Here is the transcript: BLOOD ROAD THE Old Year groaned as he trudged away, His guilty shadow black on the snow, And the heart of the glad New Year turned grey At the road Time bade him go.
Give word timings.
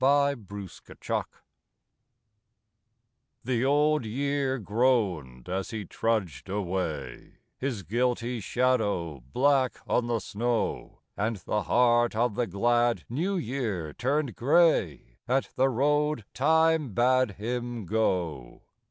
BLOOD 0.01 0.47
ROAD 0.51 1.25
THE 3.43 3.63
Old 3.63 4.03
Year 4.03 4.57
groaned 4.57 5.47
as 5.47 5.69
he 5.69 5.85
trudged 5.85 6.49
away, 6.49 7.33
His 7.55 7.83
guilty 7.83 8.39
shadow 8.39 9.21
black 9.31 9.79
on 9.85 10.07
the 10.07 10.17
snow, 10.17 11.01
And 11.15 11.35
the 11.35 11.61
heart 11.61 12.15
of 12.15 12.33
the 12.33 12.47
glad 12.47 13.03
New 13.09 13.37
Year 13.37 13.93
turned 13.93 14.35
grey 14.35 15.19
At 15.27 15.51
the 15.55 15.69
road 15.69 16.25
Time 16.33 16.95
bade 16.95 17.33
him 17.33 17.85
go. 17.85 18.63